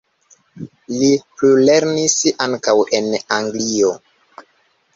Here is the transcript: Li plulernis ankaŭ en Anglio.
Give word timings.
Li 0.93 1.09
plulernis 1.41 2.17
ankaŭ 2.47 2.75
en 3.01 3.13
Anglio. 3.41 3.93